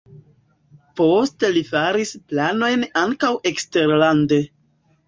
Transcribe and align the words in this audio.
Poste 1.01 1.51
li 1.59 1.63
faris 1.69 2.15
planojn 2.33 2.87
ankaŭ 3.07 3.35
eksterlande. 3.53 4.43